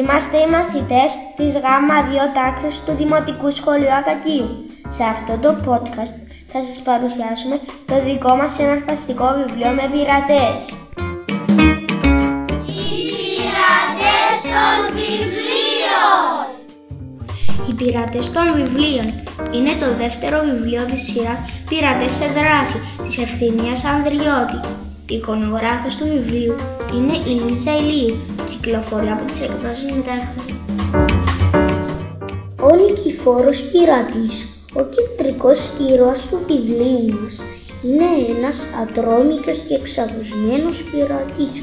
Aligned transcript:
Είμαστε 0.00 0.36
οι 0.38 0.46
μαθητές 0.46 1.10
της 1.36 1.52
ΓΑΜΑ 1.64 1.98
2 2.02 2.32
τάξης 2.34 2.84
του 2.84 2.92
Δημοτικού 2.92 3.50
Σχολείου 3.50 3.94
Ακακίου. 3.98 4.48
Σε 4.88 5.04
αυτό 5.04 5.38
το 5.44 5.50
podcast 5.66 6.14
θα 6.52 6.62
σας 6.62 6.80
παρουσιάσουμε 6.80 7.60
το 7.86 7.94
δικό 8.04 8.36
μας 8.36 8.52
συναρπαστικό 8.52 9.26
βιβλίο 9.38 9.70
με 9.70 9.84
πειρατές. 9.92 10.60
Οι 12.74 12.92
πειρατές 13.10 14.38
των 14.52 14.78
βιβλίων 14.96 16.44
Οι 17.68 17.74
πειρατές 17.74 18.32
των 18.32 18.46
βιβλίων 18.54 19.06
είναι 19.54 19.72
το 19.80 19.94
δεύτερο 19.94 20.38
βιβλίο 20.44 20.84
της 20.84 21.02
σειράς 21.02 21.40
«Πειρατές 21.68 22.12
σε 22.14 22.26
δράση» 22.26 22.78
της 23.04 23.18
Ευθυνίας 23.18 23.84
Ανδριώτη. 23.84 24.60
Η 25.08 25.14
εικονογράφος 25.14 25.96
του 25.96 26.04
βιβλίου 26.04 26.54
είναι 26.94 27.16
η 27.16 27.40
Λίζα 27.40 27.76
Ηλίου 27.76 28.20
κυκλοφορεί 28.60 29.08
από 29.08 29.24
τις 29.24 29.40
εκδόσεις 29.40 29.92
Μετάχα. 29.92 30.34
Ο 32.62 32.74
Νικηφόρος 32.74 33.62
Πειρατής, 33.62 34.48
ο 34.74 34.82
κεντρικός 34.82 35.70
ήρωας 35.90 36.26
του 36.28 36.40
βιβλίου 36.48 37.20
μας, 37.22 37.42
είναι 37.84 38.36
ένας 38.36 38.58
ατρόμητος 38.82 39.58
και 39.68 39.74
εξαγουσμένος 39.74 40.82
πειρατής 40.82 41.62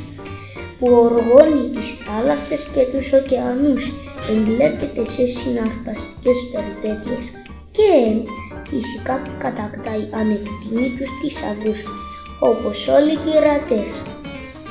που 0.80 0.88
οργώνει 0.92 1.70
τις 1.70 1.98
θάλασσες 2.06 2.68
και 2.74 2.84
τους 2.92 3.14
ωκεανούς, 3.14 3.92
εμπλέκεται 4.30 5.04
σε 5.06 5.26
συναρπαστικές 5.26 6.38
περιπέτειες 6.52 7.24
και 7.72 7.90
φυσικά 8.70 9.22
κατακτάει 9.40 10.04
ανεκτήμητους 10.20 11.10
θησαυρούς, 11.22 11.82
όπως 12.40 12.88
όλοι 12.88 13.12
οι 13.12 13.20
πειρατές 13.26 14.02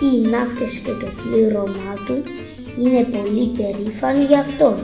οι 0.01 0.29
ναύτες 0.29 0.79
και 0.79 0.91
το 0.91 1.07
πλήρωμά 1.23 1.95
του 2.07 2.23
είναι 2.79 3.03
πολύ 3.05 3.47
περήφανοι 3.59 4.25
γι' 4.25 4.37
αυτό. 4.37 4.77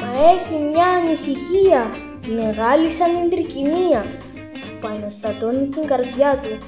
Μα 0.00 0.10
έχει 0.34 0.54
μια 0.70 0.86
ανησυχία, 0.86 1.90
μεγάλη 2.34 2.88
σαν 2.90 3.30
τρικυμία, 3.30 4.04
που 4.80 4.88
αναστατώνει 4.96 5.68
την 5.68 5.86
καρδιά 5.86 6.40
του 6.42 6.58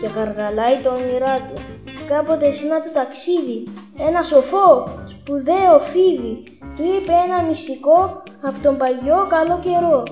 και 0.00 0.06
γαργαλάει 0.06 0.76
το 0.82 0.90
όνειρά 0.90 1.36
του. 1.36 1.60
Κάποτε 2.08 2.52
σε 2.52 2.66
ένα 2.66 2.80
του 2.80 2.90
ταξίδι, 2.92 3.64
ένα 4.08 4.22
σοφό, 4.22 4.88
σπουδαίο 5.06 5.78
φίδι, 5.78 6.42
του 6.76 6.82
είπε 6.82 7.12
ένα 7.26 7.42
μυστικό 7.42 8.22
από 8.40 8.58
τον 8.62 8.76
παλιό 8.76 9.26
καλό 9.28 9.58
καιρό. 9.62 10.02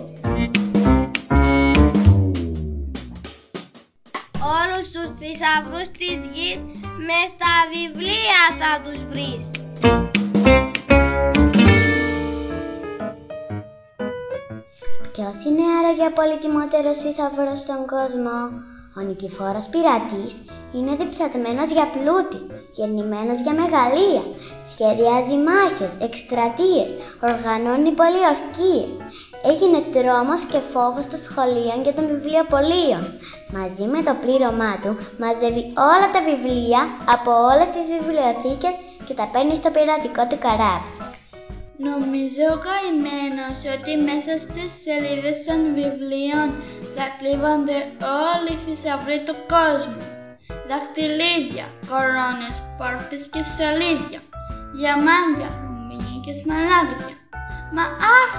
Θησαυρούς 5.37 5.89
της 5.89 6.19
γης 6.35 6.61
μες 7.07 7.29
στα 7.37 7.55
βιβλία 7.73 8.43
θα 8.61 8.73
τους 8.85 8.99
βρεις. 9.11 9.45
Ποιος 15.13 15.45
είναι 15.45 15.65
άραγε 15.79 16.05
ο 16.11 16.13
πολυτιμότερος 16.19 16.99
θησαυρός 16.99 17.59
στον 17.59 17.81
κόσμο; 17.95 18.39
Ο 18.99 19.01
νικηφόρος 19.09 19.67
πειρατής 19.73 20.35
είναι 20.77 20.97
διψασμένος 21.01 21.71
για 21.77 21.87
πλούτη, 21.95 22.41
γεννημένος 22.79 23.39
για 23.41 23.55
μεγαλεία, 23.61 24.25
σχεδιάζει 24.73 25.37
μάχες, 25.49 25.93
εκστρατείες, 26.07 26.91
οργανώνει 27.31 27.93
πολιορκίες. 28.01 28.93
Έγινε 29.43 29.81
τρόμος 29.95 30.43
και 30.51 30.61
φόβος 30.73 31.07
των 31.07 31.21
σχολείων 31.27 31.83
και 31.85 31.93
των 31.93 32.07
βιβλιοπολίων. 32.13 33.03
Μαζί 33.57 33.85
με 33.93 34.03
το 34.03 34.15
πλήρωμά 34.23 34.73
του 34.83 34.93
μαζεύει 35.23 35.65
όλα 35.91 36.07
τα 36.15 36.21
βιβλία 36.29 36.81
από 37.15 37.31
όλες 37.51 37.69
τις 37.75 37.87
βιβλιοθήκες 37.95 38.75
και 39.07 39.15
τα 39.19 39.27
παίρνει 39.33 39.57
στο 39.57 39.71
πειρατικό 39.75 40.23
του 40.31 40.39
καράβι. 40.45 40.91
Νομίζω 41.89 42.49
καημένος 42.67 43.59
ότι 43.75 43.93
μέσα 44.09 44.33
στις 44.45 44.71
σελίδες 44.85 45.39
των 45.47 45.61
βιβλίων 45.79 46.49
θα 46.95 47.07
κρύβονται 47.19 47.79
όλοι 48.33 48.53
οι 48.55 48.63
θησαυροί 48.65 49.19
του 49.27 49.37
κόσμου. 49.55 50.03
Δαχτυλίδια, 50.69 51.67
κορώνες, 51.91 52.57
πόρφες 52.79 53.25
και 53.33 53.43
στολίδια, 53.51 54.21
διαμάντια, 54.79 55.49
ρουμπινί 55.61 56.17
και 56.25 56.33
σμαλάγδια. 56.41 57.17
Μα 57.77 57.85
αχ, 58.21 58.33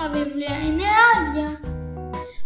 τα 0.00 0.08
βιβλία 0.16 0.56
είναι 0.66 0.88
άδεια. 1.10 1.50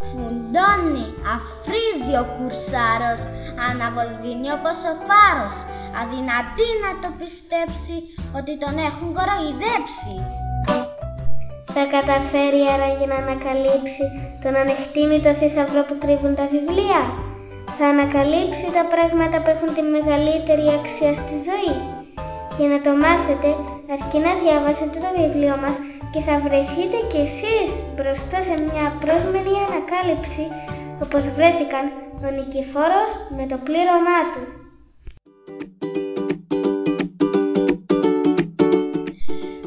Φουντώνει, 0.09 1.07
αφρίζει 1.35 2.15
ο 2.23 2.25
κουρσάρος, 2.35 3.23
αναβοσβήνει 3.67 4.49
όπως 4.59 4.79
ο 4.91 4.93
φάρος, 5.07 5.57
αδυνατή 6.01 6.71
να 6.85 6.91
το 7.03 7.09
πιστέψει 7.21 7.97
ότι 8.39 8.53
τον 8.63 8.75
έχουν 8.89 9.09
κοροϊδέψει. 9.17 10.15
Θα 11.75 11.85
καταφέρει 11.97 12.63
άραγε 12.75 13.07
να 13.13 13.19
ανακαλύψει 13.25 14.05
τον 14.43 14.53
ανεκτήμητο 14.63 15.31
θησαυρό 15.41 15.83
που 15.89 15.97
κρύβουν 16.03 16.35
τα 16.41 16.47
βιβλία. 16.55 17.03
Θα 17.77 17.87
ανακαλύψει 17.93 18.67
τα 18.77 18.85
πράγματα 18.93 19.37
που 19.43 19.51
έχουν 19.55 19.71
τη 19.77 19.83
μεγαλύτερη 19.97 20.67
αξία 20.79 21.13
στη 21.21 21.37
ζωή. 21.49 21.75
Για 22.57 22.69
να 22.73 22.79
το 22.87 22.91
μάθετε, 23.05 23.49
αρκεί 23.95 24.19
να 24.27 24.33
διαβάσετε 24.43 24.97
το 25.05 25.11
βιβλίο 25.21 25.55
μας 25.63 25.77
και 26.15 26.21
θα 26.21 26.41
βρεθείτε 26.41 26.99
κι 27.07 27.17
εσείς 27.17 27.71
μπροστά 27.95 28.43
σε 28.43 28.55
μια 28.67 28.87
πρόσμενη 29.01 29.55
ανακάλυψη 29.69 30.45
όπως 31.03 31.23
βρέθηκαν 31.37 31.85
ο 32.25 32.29
Νικηφόρος 32.37 33.11
με 33.37 33.47
το 33.51 33.57
πλήρωμά 33.67 34.21
του. 34.33 34.43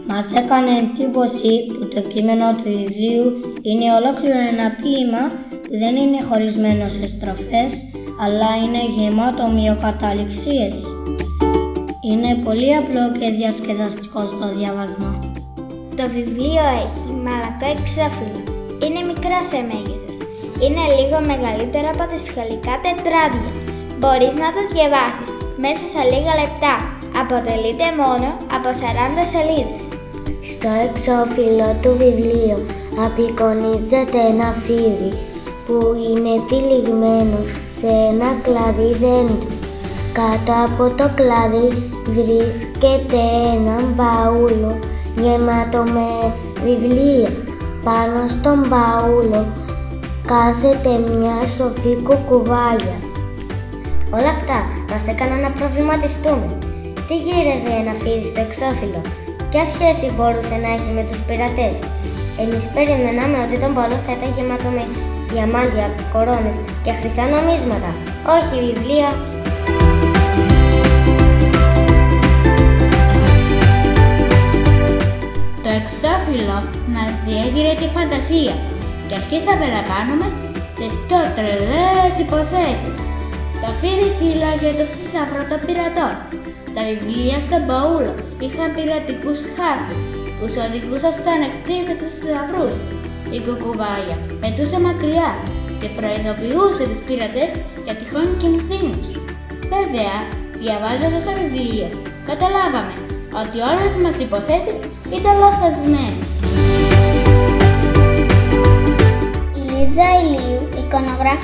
Μας 0.08 0.34
έκανε 0.34 0.72
εντύπωση 0.78 1.66
που 1.68 1.88
το 1.88 2.02
κείμενο 2.02 2.56
του 2.56 2.64
βιβλίου 2.64 3.26
είναι 3.62 3.94
ολόκληρο 3.94 4.40
ένα 4.54 4.68
ποίημα 4.82 5.24
που 5.64 5.78
δεν 5.84 5.96
είναι 5.96 6.24
χωρισμένο 6.24 6.88
σε 6.90 7.08
στροφές, 7.08 7.72
αλλά 8.22 8.50
είναι 8.64 8.84
γεμάτο 8.96 9.48
μειοκαταληξίες. 9.52 10.76
Είναι 12.02 12.36
πολύ 12.44 12.76
απλό 12.76 13.12
και 13.20 13.32
διασκεδαστικό 13.32 14.26
στο 14.26 14.54
διάβασμα. 14.58 15.27
Το 16.02 16.06
βιβλίο 16.18 16.64
έχει 16.84 17.08
μαλακό 17.26 17.68
εξώφυλλο. 17.76 18.42
Είναι 18.84 19.02
μικρό 19.10 19.40
σε 19.52 19.60
μέγεθος. 19.70 20.18
Είναι 20.64 20.86
λίγο 20.98 21.18
μεγαλύτερο 21.32 21.88
από 21.94 22.06
τα 22.12 22.20
σχολικά 22.28 22.74
τετράδια. 22.84 23.52
Μπορείς 24.00 24.34
να 24.44 24.48
το 24.56 24.62
διαβάσεις 24.74 25.30
μέσα 25.64 25.86
σε 25.94 26.02
λίγα 26.12 26.34
λεπτά. 26.42 26.74
Αποτελείται 27.22 27.88
μόνο 28.02 28.28
από 28.56 28.70
40 28.82 29.24
σελίδες. 29.34 29.84
Στο 30.52 30.70
εξώφυλλο 30.88 31.70
του 31.82 31.92
βιβλίου 32.04 32.60
απεικονίζεται 33.06 34.20
ένα 34.34 34.50
φίδι 34.64 35.12
που 35.66 35.78
είναι 36.08 36.34
τυλιγμένο 36.50 37.40
σε 37.78 37.90
ένα 38.12 38.30
κλαδί 38.46 38.92
δέντρου. 39.04 39.54
Κάτω 40.20 40.54
από 40.68 40.84
το 41.00 41.06
κλαδί 41.20 41.68
βρίσκεται 42.16 43.22
ένα 43.56 43.76
μπαούλο 43.96 44.74
γεμάτο 45.22 45.84
με 45.96 46.08
βιβλία. 46.64 47.30
Πάνω 47.84 48.28
στον 48.28 48.58
μπαούλο 48.68 49.46
κάθεται 50.32 50.92
μια 51.14 51.38
σοφή 51.58 51.94
κουκουβάγια. 52.08 52.98
Όλα 54.18 54.32
αυτά 54.38 54.58
μας 54.90 55.08
έκαναν 55.08 55.40
να 55.40 55.52
προβληματιστούμε. 55.58 56.48
Τι 57.08 57.16
γύρευε 57.26 57.72
ένα 57.82 57.94
φίδι 58.02 58.24
στο 58.32 58.40
εξώφυλλο, 58.48 59.02
ποια 59.50 59.64
σχέση 59.74 60.06
μπορούσε 60.16 60.56
να 60.64 60.70
έχει 60.76 60.92
με 60.98 61.04
τους 61.10 61.20
πειρατές; 61.28 61.76
Εμείς 62.44 62.64
περιμέναμε 62.76 63.38
ότι 63.46 63.56
τον 63.64 63.72
πόλο 63.78 63.98
θα 64.06 64.12
ήταν 64.18 64.30
γεμάτο 64.36 64.70
με 64.78 64.84
διαμάντια, 65.32 65.86
κορώνες 66.14 66.58
και 66.84 66.92
χρυσά 67.00 67.24
νομίσματα, 67.36 67.90
όχι 68.38 68.56
βιβλία. 68.66 69.10
Διέγειρε 77.28 77.74
τη 77.82 77.88
φαντασία 77.96 78.56
και 79.08 79.16
αρχίσαμε 79.20 79.66
να 79.76 79.82
κάνουμε 79.92 80.28
τις 80.78 80.94
πιο 81.06 81.22
τρελές 81.36 82.14
υποθέσεις. 82.26 82.96
Το 83.62 83.70
φίδι 83.80 84.10
φύλαγε 84.20 84.70
το 84.80 84.86
θησαυρό 84.94 85.42
των 85.50 85.60
πειρατών. 85.66 86.14
Τα 86.76 86.82
βιβλία 86.90 87.38
στον 87.46 87.62
μπαούλο 87.66 88.14
είχαν 88.46 88.68
πειρατικούς 88.76 89.40
χάρτες 89.56 90.00
που 90.38 90.46
σου 90.52 90.62
οδηγούσαν 90.68 91.14
στα 91.20 91.32
ανεκτήμητους 91.38 92.14
θησαυρούς. 92.20 92.76
Η 93.36 93.38
κουκουβάγια 93.46 94.18
πετούσε 94.42 94.78
μακριά 94.88 95.30
και 95.80 95.90
προειδοποιούσε 95.98 96.84
τους 96.90 97.02
πειρατές 97.08 97.52
για 97.86 97.96
τυχόν 98.00 98.28
κινδύνους. 98.42 99.12
Βέβαια, 99.74 100.16
διαβάζοντας 100.62 101.24
το 101.28 101.34
βιβλίο, 101.40 101.90
καταλάβαμε 102.30 102.96
ότι 103.42 103.58
όλες 103.72 103.94
μας 104.04 104.16
οι 104.18 104.26
υποθέσεις 104.30 104.78
ήταν 105.18 105.34
λαθασμένες. 105.44 106.27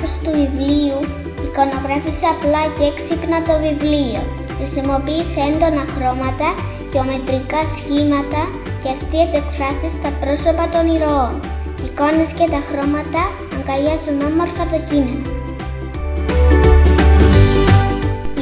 Εικονογράφος 0.04 0.18
του 0.24 0.32
βιβλίου, 0.40 1.00
εικονογράφησε 1.46 2.26
απλά 2.34 2.62
και 2.76 2.84
έξυπνα 2.92 3.38
το 3.48 3.54
βιβλίο. 3.64 4.20
Χρησιμοποίησε 4.56 5.40
έντονα 5.48 5.84
χρώματα 5.94 6.48
γεωμετρικά 6.90 7.60
σχήματα 7.76 8.42
και 8.80 8.88
αστείες 8.94 9.30
εκφράσεις 9.40 9.92
στα 9.98 10.10
πρόσωπα 10.20 10.64
των 10.72 10.84
ηρώων. 10.94 11.34
Εικόνες 11.86 12.30
και 12.38 12.46
τα 12.54 12.60
χρώματα 12.68 13.22
αγκαλιάζουν 13.56 14.18
όμορφα 14.30 14.64
το 14.72 14.78
κείμενο. 14.88 15.26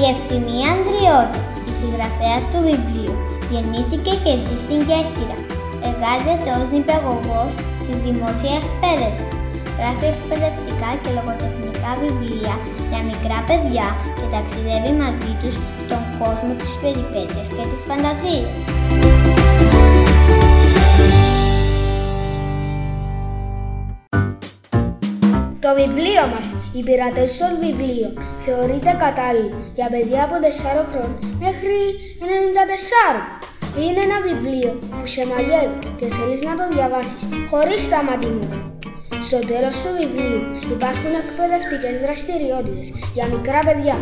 Η 0.00 0.02
Ευθυμία 0.12 0.68
Ανδριώτη, 0.74 1.40
η 1.70 1.72
συγγραφέας 1.78 2.44
του 2.50 2.60
βιβλίου, 2.68 3.16
γεννήθηκε 3.52 4.12
και 4.24 4.32
ζει 4.46 4.56
στην 4.64 4.80
Κέρκυρα. 4.88 5.38
Εργάζεται 5.88 6.50
ως 6.60 6.66
νηπιαγωγός 6.74 7.52
στη 7.82 7.92
δημόσια 8.06 8.54
εκπαίδευση. 8.60 9.41
Γράφει 9.78 10.06
εκπαιδευτικά 10.14 10.90
και 11.02 11.10
λογοτεχνικά 11.18 11.90
βιβλία 12.02 12.54
για 12.90 13.02
μικρά 13.10 13.38
παιδιά 13.48 13.86
και 14.16 14.26
ταξιδεύει 14.34 14.92
μαζί 15.02 15.32
τους 15.40 15.54
στον 15.84 16.02
κόσμο 16.20 16.52
της 16.60 16.72
περιπέτειας 16.82 17.48
και 17.54 17.64
της 17.70 17.80
φαντασίας. 17.88 18.56
Το 25.64 25.74
βιβλίο 25.74 26.26
μας, 26.34 26.54
«Οι 26.72 26.82
πειρατές 26.86 27.38
των 27.38 27.50
βιβλίων», 27.60 28.12
θεωρείται 28.38 28.96
κατάλληλο 29.04 29.58
για 29.74 29.88
παιδιά 29.92 30.24
από 30.24 30.34
4 30.38 30.84
χρόνων 30.90 31.18
μέχρι 31.38 31.78
94. 32.20 33.42
Είναι 33.78 34.00
ένα 34.08 34.18
βιβλίο 34.28 34.78
που 34.90 35.06
σε 35.06 35.26
μαγεύει 35.26 35.78
και 35.98 36.06
θέλεις 36.06 36.40
να 36.42 36.54
το 36.56 36.64
διαβάσεις 36.74 37.28
χωρίς 37.50 37.82
σταματημό. 37.82 38.71
Στο 39.32 39.46
τέλος 39.52 39.76
του 39.82 39.90
βιβλίου 40.00 40.42
υπάρχουν 40.76 41.12
εκπαιδευτικές 41.22 41.94
δραστηριότητες 42.04 42.86
για 43.16 43.26
μικρά 43.34 43.60
παιδιά. 43.66 43.96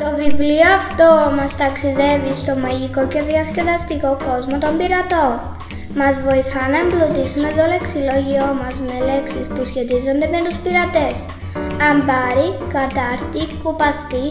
Το 0.00 0.08
βιβλίο 0.20 0.68
αυτό 0.80 1.08
μας 1.36 1.52
ταξιδεύει 1.62 2.32
στο 2.42 2.52
μαγικό 2.64 3.02
και 3.12 3.20
διασκεδαστικό 3.30 4.10
κόσμο 4.26 4.56
των 4.64 4.72
πειρατών. 4.78 5.32
Μας 5.98 6.14
βοηθά 6.26 6.62
να 6.72 6.78
εμπλουτίσουμε 6.82 7.48
το 7.56 7.64
λεξιλόγιό 7.72 8.48
μας 8.60 8.74
με 8.86 8.96
λέξεις 9.08 9.46
που 9.52 9.62
σχετίζονται 9.70 10.26
με 10.34 10.40
τους 10.44 10.56
πειρατές. 10.62 11.16
Αμπάρι, 11.88 12.48
κατάρτι, 12.76 13.42
κουπαστή, 13.62 14.24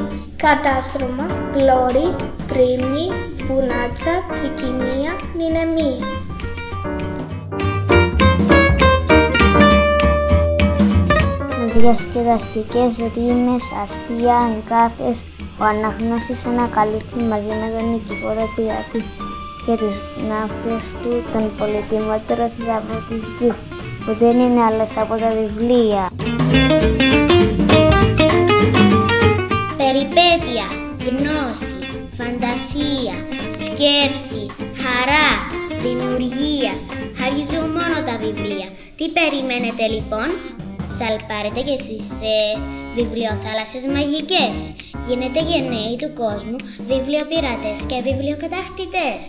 κατάστρωμα, 0.46 1.26
πλώρη, 1.54 2.08
πρίμνη, 2.50 3.08
μπουνάτσα, 3.46 4.14
τρικυμία, 4.34 5.12
νηνεμία. 5.38 6.19
Διασκεδαστικές 11.80 12.98
ρήμες, 13.16 13.72
αστεία, 13.84 14.38
εγκάθες, 14.56 15.24
ο 15.60 15.64
αναγνώστης 15.64 16.46
ανακαλύπτει 16.46 17.24
μαζί 17.24 17.48
με 17.48 17.78
τον 17.78 17.92
νικηφόρο 17.92 18.46
πειρατή 18.56 19.02
και 19.66 19.76
τους 19.82 19.96
ναύτες 20.30 20.96
του 21.02 21.24
τον 21.32 21.56
πολυτιμότερο 21.58 22.50
θησαυρό 22.50 23.04
της 23.10 23.30
γης, 23.40 23.62
που 24.06 24.16
δεν 24.20 24.40
είναι 24.40 24.64
άλλος 24.64 24.98
από 24.98 25.16
τα 25.16 25.30
βιβλία. 25.40 26.12
Περιπέτεια, 29.82 30.68
γνώση, 31.06 31.76
φαντασία, 32.18 33.16
σκέψη, 33.64 34.44
χαρά, 34.82 35.28
δημιουργία. 35.84 36.74
Χαρίζουν 37.20 37.70
μόνο 37.78 37.98
τα 38.08 38.16
βιβλία. 38.26 38.68
Τι 38.98 39.06
περιμένετε 39.18 39.86
λοιπόν; 39.96 40.30
Σαλπάρετε 40.98 41.62
κι 41.62 41.76
εσείς 41.80 42.04
σε 42.20 42.34
βιβλιοθάλασσες 42.96 43.86
μαγικές. 43.86 44.58
Γίνετε 45.08 45.42
γενναίοι 45.42 45.96
του 45.98 46.14
κόσμου, 46.14 46.56
βιβλιοπειρατές 46.88 47.80
και 47.88 48.02
βιβλιοκατακτητές. 48.02 49.22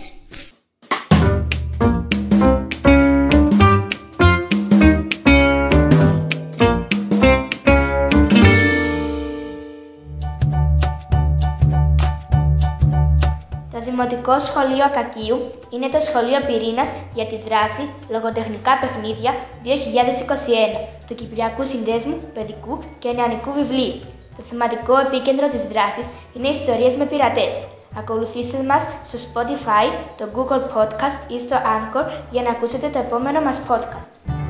Δημοτικό 14.11 14.39
Σχολείο 14.39 14.83
Ακακίου 14.85 15.37
είναι 15.69 15.89
το 15.89 15.99
σχολείο 15.99 16.39
πυρήνας 16.47 16.89
για 17.13 17.25
τη 17.25 17.37
δράση 17.47 17.83
λογοτεχνικά 18.09 18.73
παιχνίδια 18.81 19.31
2021 19.63 19.67
του 21.07 21.15
Κυπριακού 21.15 21.63
Συνδέσμου 21.63 22.17
Παιδικού 22.33 22.79
και 22.99 23.11
Νεανικού 23.11 23.51
Βιβλίου. 23.53 23.99
Το 24.37 24.41
θεματικό 24.43 24.97
επίκεντρο 24.97 25.47
της 25.47 25.63
δράσης 25.63 26.07
είναι 26.33 26.47
ιστορίες 26.47 26.95
με 26.95 27.05
πειρατές. 27.05 27.63
Ακολουθήστε 27.97 28.63
μας 28.63 28.87
στο 29.03 29.17
Spotify, 29.25 29.85
το 30.17 30.25
Google 30.35 30.63
Podcast 30.75 31.31
ή 31.31 31.39
στο 31.39 31.55
Anchor 31.55 32.05
για 32.31 32.41
να 32.41 32.49
ακούσετε 32.49 32.87
το 32.87 32.99
επόμενο 32.99 33.41
μας 33.41 33.61
podcast. 33.69 34.40